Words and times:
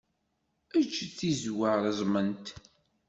Eǧǧ 0.79 0.95
tizewwa 1.17 1.71
reẓment. 1.83 2.47